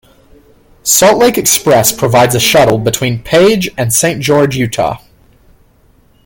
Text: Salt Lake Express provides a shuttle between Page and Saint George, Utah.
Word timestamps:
Salt 0.81 1.17
Lake 1.19 1.37
Express 1.37 1.91
provides 1.91 2.33
a 2.33 2.39
shuttle 2.39 2.79
between 2.79 3.21
Page 3.21 3.69
and 3.77 3.93
Saint 3.93 4.19
George, 4.19 4.55
Utah. 4.57 4.99